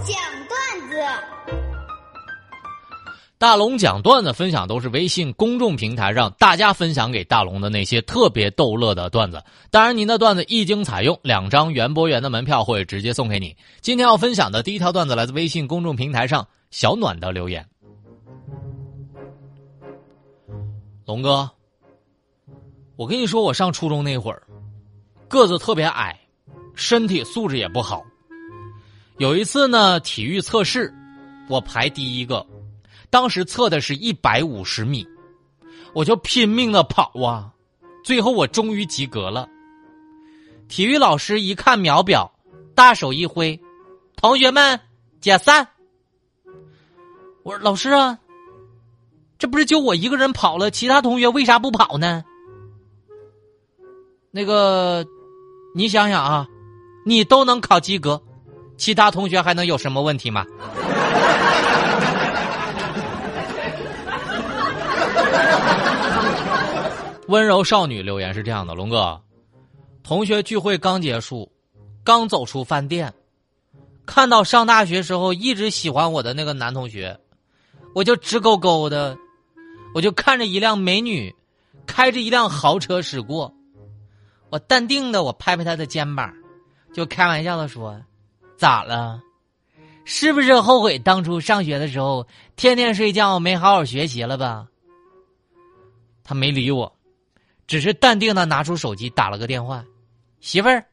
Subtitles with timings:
[0.00, 0.16] 讲
[0.48, 0.96] 段子。
[3.36, 9.42] 大龙讲段子分享都是微信公众平台上大家分享给大龙的那些特别逗乐的段子。
[9.70, 13.54] 当然，您的段子一经采用，两张园博园的门票会直接送给你。
[13.82, 17.66] 今天要分享的第一条段子来自微信公众平台上小暖的留言：
[21.04, 21.50] 龙哥，
[22.96, 24.42] 我跟你说，我上初中那会儿，
[25.28, 26.18] 个子特别矮，
[26.74, 28.02] 身体素质也不好。
[29.18, 30.92] 有一次呢，体育测试，
[31.48, 32.44] 我排第一个。
[33.10, 35.06] 当时测的是一百五十米，
[35.92, 37.52] 我就拼命的跑啊，
[38.02, 39.48] 最后我终于及格了。
[40.66, 42.28] 体育老师一看秒表，
[42.74, 43.58] 大手一挥
[44.16, 44.80] ：“同学们
[45.20, 45.68] 解散。”
[47.44, 48.18] 我说：“老师啊，
[49.38, 52.24] 这不是就我一个人跑了，其他同学为啥不跑呢？”
[54.32, 55.06] 那个，
[55.72, 56.48] 你想想啊，
[57.06, 58.20] 你都能考及格，
[58.76, 60.44] 其他同学还能有什么问题吗？
[67.28, 69.18] 温柔少女留言是这样的：龙哥，
[70.02, 71.50] 同学聚会刚结束，
[72.04, 73.14] 刚走出饭店，
[74.04, 77.18] 看到上大学时候一直喜欢我的那个男同学，
[77.94, 79.16] 我就直勾勾的，
[79.94, 81.34] 我就看着一辆美女
[81.86, 83.54] 开着一辆豪车驶过，
[84.50, 86.30] 我淡定的我拍拍他的肩膀，
[86.92, 87.98] 就开玩笑的说
[88.56, 89.20] ：“咋了？
[90.04, 94.66] 是不是后悔当初上学的时候天天睡觉没好好学习了吧？”
[96.22, 96.94] 他没理我。
[97.66, 99.82] 只是淡定的拿出手机打了个电话，
[100.38, 100.84] 媳妇儿，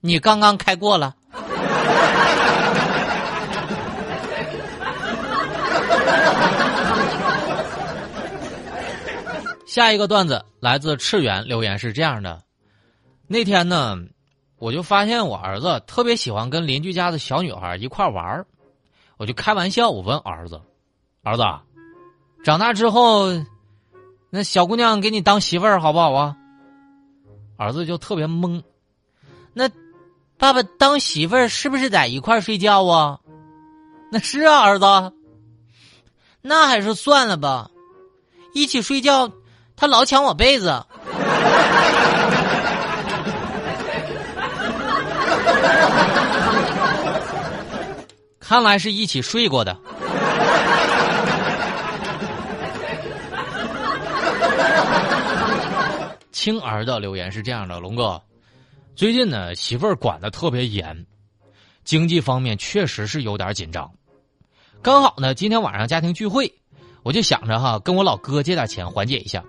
[0.00, 1.14] 你刚刚开过了。
[9.66, 12.42] 下一个段子来自赤源留言是这样的：
[13.26, 13.98] 那天呢，
[14.58, 18.44] 我就发现我儿子特别喜欢跟邻居家的小女孩一块玩
[19.16, 20.60] 我就开玩笑，我问儿子
[21.22, 21.42] ：“儿子，
[22.44, 23.28] 长大之后。”
[24.30, 26.36] 那小姑娘给你当媳妇儿好不好啊？
[27.56, 28.62] 儿子就特别懵。
[29.54, 29.70] 那
[30.36, 33.20] 爸爸当媳妇儿是不是在一块睡觉啊？
[34.12, 34.84] 那是啊，儿子。
[36.42, 37.70] 那还是算了吧，
[38.52, 39.32] 一起睡觉，
[39.76, 40.84] 他老抢我被子。
[48.48, 49.78] 看来是一起睡过的。
[56.32, 58.22] 青儿的留言是这样的：龙哥，
[58.96, 61.04] 最近呢媳妇儿管的特别严，
[61.84, 63.92] 经济方面确实是有点紧张。
[64.80, 66.50] 刚好呢今天晚上家庭聚会，
[67.02, 69.44] 我就想着哈跟我老哥借点钱缓解一下。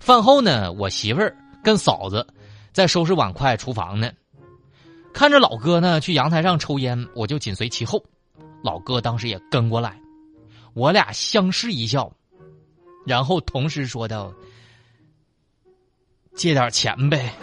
[0.00, 2.26] 饭后呢我媳妇儿跟嫂子
[2.72, 4.10] 在收拾碗筷厨房呢，
[5.12, 8.04] 看着老哥呢去阳台上抽烟，我就紧随其后。
[8.62, 10.00] 老哥当时也跟过来，
[10.74, 12.12] 我俩相视一笑，
[13.06, 14.32] 然后同时说道。
[16.36, 17.34] 借点钱呗。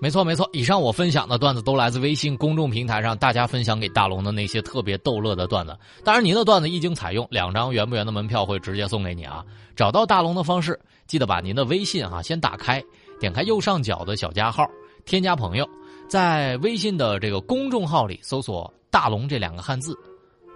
[0.00, 5.76] 没错没错，以上我分享的段子都来自微信公众平台上大家分享给大龙的那些特别逗乐的段子。
[6.04, 9.44] 当然，您的段子一经采用，两张圆不圆的门票会直接送给你啊！
[9.74, 12.82] 找到大龙的方式，记得把您的微信哈先打开，
[13.18, 14.64] 点开右上角的小加号，
[15.04, 15.68] 添加朋友，
[16.08, 19.96] 在微信的这个公众号里搜索“大龙”这两个汉字，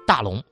[0.07, 0.43] 大龙。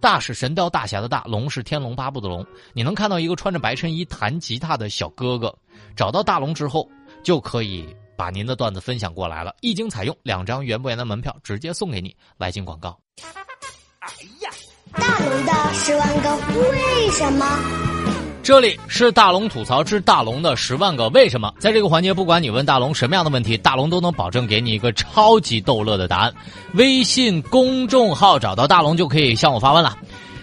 [0.00, 2.42] 大是神雕大侠的大，龙是天龙八部的龙。
[2.72, 5.54] 你能看到一个穿着白衬衣弹吉他的小哥哥。
[5.94, 6.88] 找到大龙之后，
[7.22, 7.86] 就可以
[8.20, 9.54] 把您的段子分享过来了。
[9.62, 12.14] 一经采用，两张圆不圆的门票直接送给你。
[12.36, 12.94] 来进广告。
[14.00, 14.50] 哎呀，
[14.92, 17.58] 大龙的十万个为什么？
[18.42, 26.34] 这里是大龙吐槽之大龙的十万个为什么，在这个环节，不管你问大龙什么样的问题，大龙都能保证给你一个超级逗乐的答案。
[26.74, 29.96] 微信公众号找到大龙就可以向我发问了。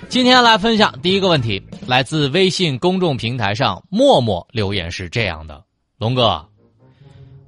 [0.09, 5.63] 今天来分享第一个问题，来自微信公众平台上默默留言是这样的：
[5.99, 6.43] 龙哥，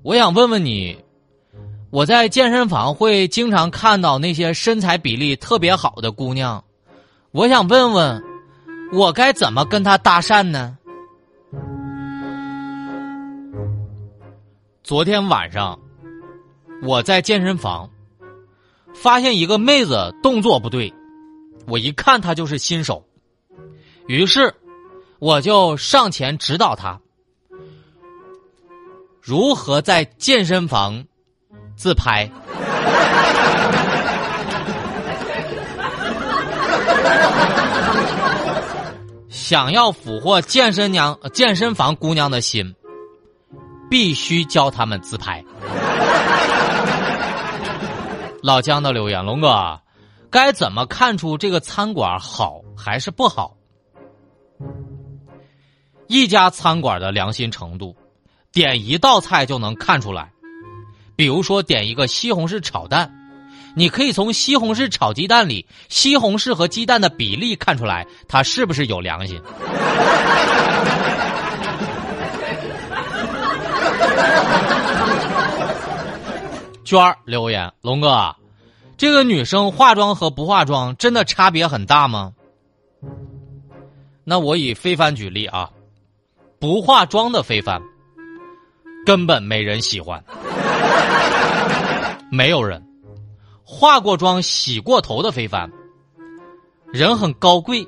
[0.02, 0.98] 我想问问你，
[1.90, 6.64] 我在健身房会经常看到那些身材比例特别好的姑娘，
[7.32, 8.24] 我想问问。
[8.92, 10.76] 我该怎么跟她搭讪呢？
[14.84, 15.80] 昨天晚上，
[16.82, 17.88] 我在健身房
[18.96, 20.92] 发现一个妹子动作不对，
[21.68, 23.06] 我一看她就是新手，
[24.08, 24.52] 于是
[25.20, 27.00] 我就上前指导她
[29.22, 31.04] 如何在健身房
[31.76, 32.30] 自拍。
[39.30, 42.76] 想要俘获健身娘、健身房姑娘的心，
[43.90, 45.44] 必须教他们自拍。
[48.44, 49.80] 老姜的留言，龙哥，
[50.30, 53.56] 该怎么看出这个餐馆好还是不好？
[56.08, 57.96] 一家餐馆的良心程度，
[58.52, 60.32] 点一道菜就能看出来。
[61.16, 63.12] 比如说，点一个西红柿炒蛋，
[63.76, 69.42] 你可以从西红柿炒鸡蛋里西红柿和鸡蛋的比例看出来，它是不是有良心。
[76.86, 78.36] 娟儿留言：龙哥，
[78.98, 82.34] 这个女生化妆和不化妆真的差别很大吗？
[84.24, 85.70] 那我以非凡举例啊，
[86.60, 87.82] 不化妆的非凡
[89.10, 90.24] 根本没人喜欢，
[92.30, 92.80] 没有人；
[93.64, 95.68] 化过妆、洗过头的非凡
[96.94, 97.88] 人很高贵，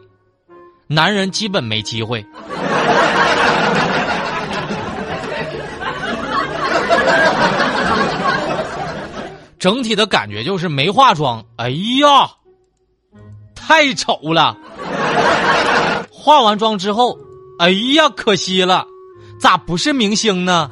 [0.88, 2.26] 男人基本没机会。
[9.60, 12.32] 整体的感觉就是没化妆，哎呀，
[13.54, 14.58] 太丑了。
[16.10, 17.16] 化完妆之后，
[17.60, 18.88] 哎呀，可惜了，
[19.40, 20.72] 咋不是明星呢？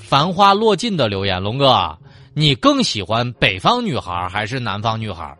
[0.00, 1.96] 繁花落尽的留言，龙哥，
[2.34, 5.36] 你更喜欢北方女孩还是南方女孩？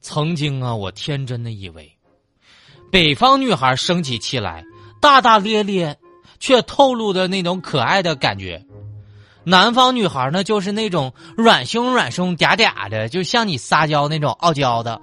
[0.00, 1.92] 曾经啊，我天真的以为，
[2.90, 4.64] 北方女孩生起气来。
[5.00, 5.96] 大大咧咧，
[6.40, 8.64] 却透露的那种可爱的感觉。
[9.44, 15.00] 南方女孩呢，就是那种软胸软胸嗲嗲的，就像你撒娇那种傲娇的。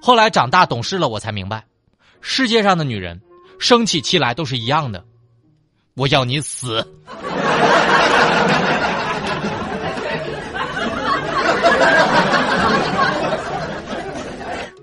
[0.00, 1.64] 后来长大懂事了，我才明白，
[2.20, 3.20] 世界上的女人
[3.58, 5.04] 生起气来都是一样的。
[5.94, 6.86] 我要你死！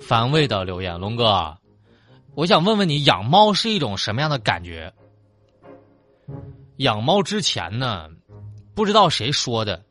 [0.01, 1.57] 反胃的留言，龙哥。
[2.35, 4.93] 我想问问你，养猫是一种什么样的感觉？
[6.77, 8.09] 养猫之前呢，
[8.75, 9.84] 不知道谁说的，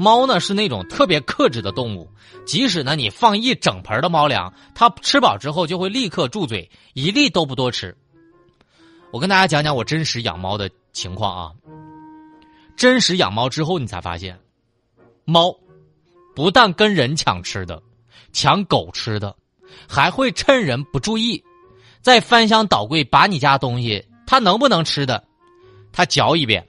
[0.00, 2.10] 猫呢是那种特别克制的动物，
[2.46, 7.94] 即使呢你放一整盆的猫粮，它吃饱之后就会立刻住嘴，一粒都不多吃。
[9.12, 11.52] 我跟大家讲讲我真实养猫的情况啊。
[12.76, 14.40] 真实养猫之后，你才发现，
[15.26, 15.54] 猫
[16.34, 17.82] 不但跟人抢吃的，
[18.32, 19.36] 抢狗吃的，
[19.86, 21.44] 还会趁人不注意。
[22.00, 25.22] 再翻箱倒柜把你家东西，它能不能吃的，
[25.92, 26.66] 它嚼一遍。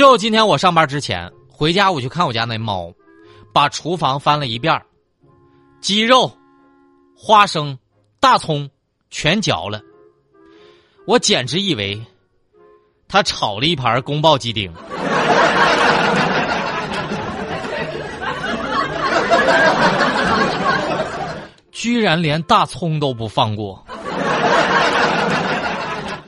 [0.00, 2.90] 就今天我上班之前回家，我去看我家那猫，
[3.52, 4.80] 把厨房翻了一遍
[5.82, 6.32] 鸡肉、
[7.14, 7.78] 花生、
[8.18, 8.70] 大葱
[9.10, 9.78] 全嚼了。
[11.06, 12.02] 我简直以为
[13.08, 14.72] 他炒了一盘宫保鸡丁。
[21.70, 23.84] 居然连大葱都不放过，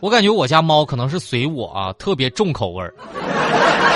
[0.00, 2.94] 我感觉我家猫可能是随我啊，特别重口味儿。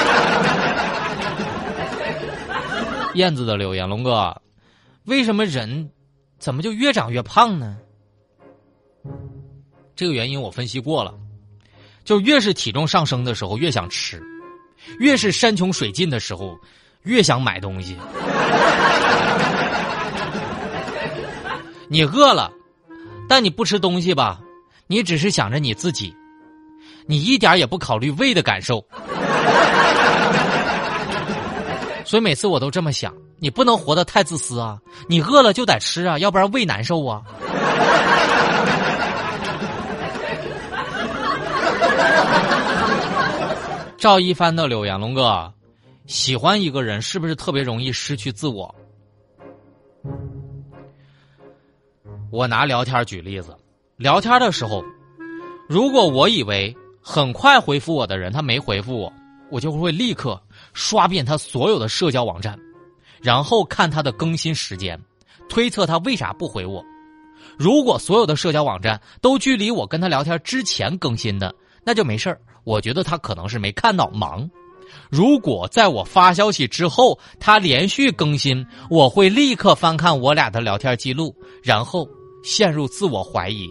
[3.14, 4.37] 燕子的留言，龙哥，
[5.05, 5.91] 为什么人
[6.38, 7.79] 怎么就越长越胖呢？
[9.94, 11.14] 这个原因我分析过了，
[12.05, 14.23] 就越是体重上升的时候越想吃，
[14.99, 16.55] 越是山穷水尽的时候
[17.05, 17.97] 越想买东西。
[21.89, 22.53] 你饿了，
[23.29, 24.39] 但你不吃东西吧？
[24.89, 26.15] 你只是想着你自己，
[27.06, 28.84] 你一点也不考虑胃的感受。
[32.17, 34.81] 所以每次我都这么想：你不能活得太自私啊！
[35.06, 37.23] 你饿了就得吃啊，要不然胃难受啊。
[43.99, 45.53] 赵一帆的留言，龙哥，
[46.06, 48.75] 喜欢一个人是不是特别容易失去自我？
[52.31, 53.55] 我拿聊天举例子，
[53.99, 54.82] 聊天的时候，
[55.69, 59.13] 如果我以为很快回复我的人他没回复我，
[59.51, 60.41] 我就会立刻
[60.73, 62.58] 刷遍他所有的社交网站，
[63.20, 65.01] 然后看他的更新时间，
[65.49, 66.85] 推测他为啥不回我。
[67.58, 71.55] 如果所有的社交网站都距离我跟他聊天之前更新的，
[71.85, 72.41] 那就没事儿。
[72.65, 74.49] 我觉得他可能是没看到忙。
[75.11, 82.08] 如果在我发消息之后他连续更新，我会立刻翻看我俩的聊天记录，然后。
[82.43, 83.69] 陷入自我怀疑，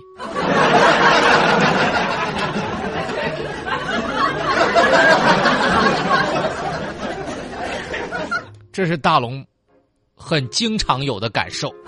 [8.75, 9.41] 这是大龙
[10.13, 11.73] 很经常有的感受。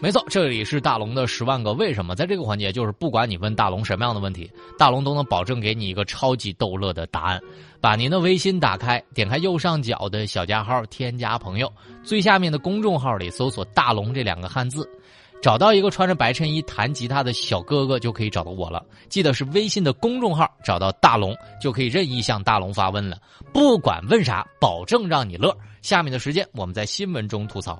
[0.00, 2.14] 没错，这里是大龙的十万个为什么。
[2.14, 7.38] 在这个环节，就是不管你问大龙什么样的问题，大龙都能保证给你一个超级逗乐的答案。
[7.78, 11.70] 把您的微信打开，点开右上角的小加号，添加朋友，
[12.02, 14.88] 最下面的公众号里搜索“大龙”这两个汉字，
[15.44, 18.82] 找到一个穿着白衬衣弹吉他的小哥哥，就可以找到我了。
[19.10, 23.18] 记得是微信的公众号，找到大龙就可以任意向大龙发问了，
[23.52, 25.54] 不管问啥，保证让你乐。
[25.82, 27.78] 下面的时间，我们在新闻中吐槽。